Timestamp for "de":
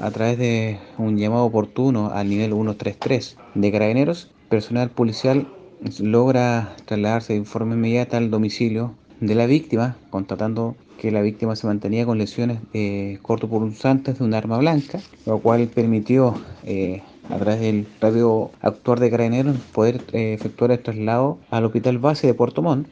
0.38-0.78, 3.54-3.72, 7.34-7.44, 9.20-9.34, 14.18-14.24, 19.00-19.10, 22.26-22.34